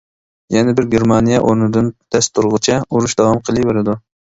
[0.53, 3.99] يەنە بىر گېرمانىيە ئورنىدىن دەست تۇرغۇچە، ئۇرۇش داۋام قىلىۋېرىدۇ.